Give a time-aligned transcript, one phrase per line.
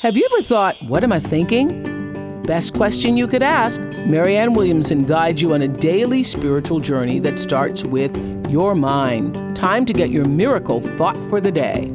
[0.00, 2.42] Have you ever thought, what am I thinking?
[2.44, 3.82] Best question you could ask.
[4.06, 8.16] Marianne Williamson guides you on a daily spiritual journey that starts with
[8.50, 9.54] your mind.
[9.54, 11.92] Time to get your miracle thought for the day.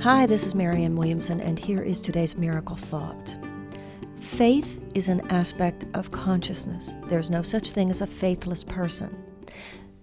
[0.00, 3.36] Hi, this is Marianne Williamson, and here is today's miracle thought.
[4.18, 6.94] Faith is an aspect of consciousness.
[7.06, 9.24] There's no such thing as a faithless person.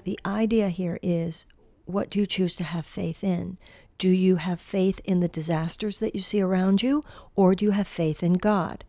[0.04, 1.46] The idea here is
[1.86, 3.58] what do you choose to have faith in?
[3.98, 7.04] Do you have faith in the disasters that you see around you,
[7.34, 8.84] or do you have faith in God?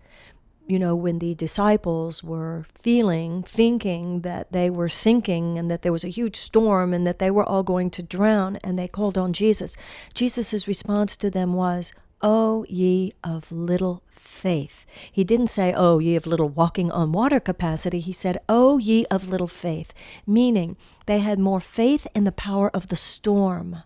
[0.66, 5.92] You know, when the disciples were feeling, thinking that they were sinking and that there
[5.92, 9.16] was a huge storm and that they were all going to drown, and they called
[9.16, 9.77] on Jesus,
[10.12, 14.87] Jesus' response to them was, O ye of little faith.
[15.12, 18.01] He didn't say, O ye of little walking on water capacity.
[18.01, 19.95] He said, O ye of little faith,
[20.27, 20.77] meaning
[21.07, 23.84] they had more faith in the power of the storm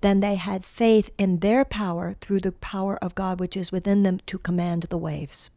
[0.00, 4.02] than they had faith in their power through the power of God which is within
[4.02, 5.50] them to command the waves.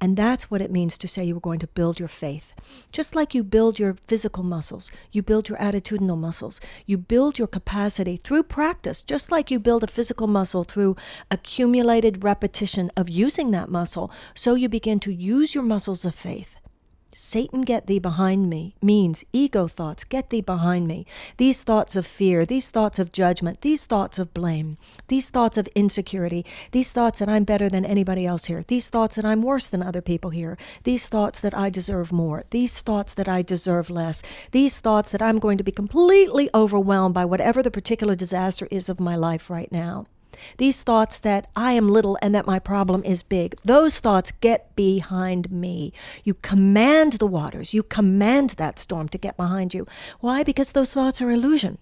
[0.00, 2.54] And that's what it means to say you are going to build your faith.
[2.92, 7.48] Just like you build your physical muscles, you build your attitudinal muscles, you build your
[7.48, 10.96] capacity through practice, just like you build a physical muscle through
[11.30, 14.10] accumulated repetition of using that muscle.
[14.34, 16.56] So you begin to use your muscles of faith
[17.18, 21.06] Satan, get thee behind me means ego thoughts, get thee behind me.
[21.38, 24.76] These thoughts of fear, these thoughts of judgment, these thoughts of blame,
[25.08, 29.16] these thoughts of insecurity, these thoughts that I'm better than anybody else here, these thoughts
[29.16, 33.14] that I'm worse than other people here, these thoughts that I deserve more, these thoughts
[33.14, 37.62] that I deserve less, these thoughts that I'm going to be completely overwhelmed by whatever
[37.62, 40.04] the particular disaster is of my life right now.
[40.58, 44.74] These thoughts that I am little and that my problem is big, those thoughts get
[44.76, 45.92] behind me.
[46.24, 49.86] You command the waters, you command that storm to get behind you.
[50.20, 50.42] Why?
[50.42, 51.78] Because those thoughts are illusion.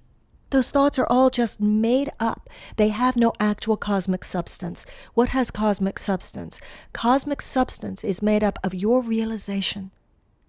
[0.51, 2.49] Those thoughts are all just made up.
[2.77, 4.87] They have no actual cosmic substance.
[5.15, 6.61] What has cosmic substance?
[6.93, 9.91] Cosmic substance is made up of your realization,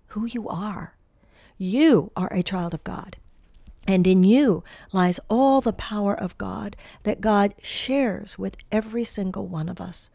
[0.07, 0.95] who you are.
[1.57, 3.17] You are a child of God.
[3.87, 9.47] And in you lies all the power of God that God shares with every single
[9.47, 10.09] one of us.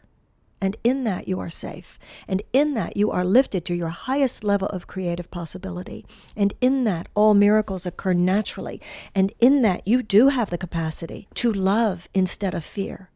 [0.63, 1.99] And in that you are safe.
[2.29, 6.05] And in that you are lifted to your highest level of creative possibility.
[6.37, 8.81] And in that all miracles occur naturally.
[9.15, 13.09] And in that you do have the capacity to love instead of fear.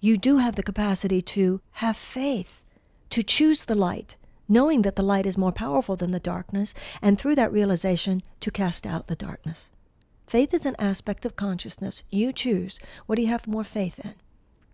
[0.00, 2.64] You do have the capacity to have faith,
[3.10, 4.16] to choose the light,
[4.48, 8.50] knowing that the light is more powerful than the darkness, and through that realization to
[8.50, 9.70] cast out the darkness.
[10.32, 12.04] Faith is an aspect of consciousness.
[12.08, 12.80] You choose.
[13.04, 14.14] What do you have more faith in?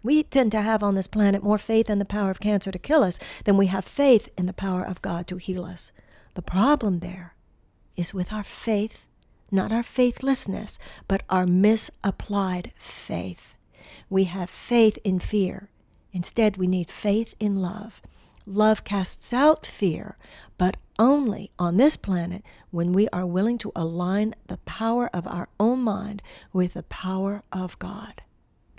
[0.05, 2.79] We tend to have on this planet more faith in the power of cancer to
[2.79, 5.91] kill us than we have faith in the power of God to heal us.
[6.35, 7.35] The problem there
[7.97, 9.09] is with our faith,
[9.51, 13.57] not our faithlessness, but our misapplied faith.
[14.09, 15.71] We have faith in fear.
[16.13, 18.01] Instead, we need faith in love.
[18.47, 20.17] Love casts out fear,
[20.57, 25.49] but only on this planet when we are willing to align the power of our
[25.59, 26.23] own mind
[26.53, 28.23] with the power of God.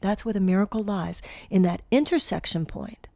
[0.02, 3.07] That's where the miracle lies, in that intersection point.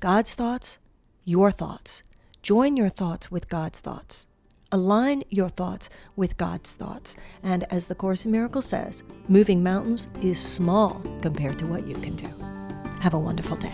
[0.00, 0.78] God's thoughts,
[1.24, 2.02] your thoughts.
[2.42, 4.26] Join your thoughts with God's thoughts.
[4.70, 7.16] Align your thoughts with God's thoughts.
[7.42, 11.94] And as the Course in Miracles says, moving mountains is small compared to what you
[11.94, 12.28] can do.
[13.00, 13.72] Have a wonderful day.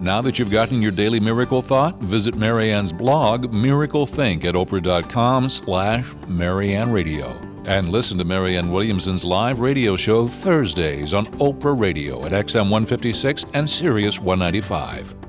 [0.00, 5.48] Now that you've gotten your daily miracle thought, visit Marianne's blog, Miracle Think, at oprah.com
[5.48, 7.30] slash Marianne Radio.
[7.64, 13.44] And listen to Marianne Williamson's live radio show Thursdays on Oprah Radio at XM 156
[13.54, 15.25] and Sirius 195.